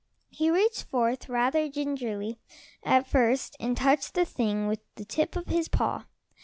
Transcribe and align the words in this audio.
He 0.31 0.49
reached 0.49 0.85
forth, 0.85 1.29
rather 1.29 1.69
gingerly 1.69 2.39
at 2.81 3.05
first, 3.05 3.55
and 3.59 3.77
touched 3.77 4.15
the 4.15 4.25
thing 4.25 4.67
with 4.67 4.79
the 4.95 5.05
tip 5.05 5.35
of 5.35 5.45
his 5.45 5.67
paw. 5.67 6.05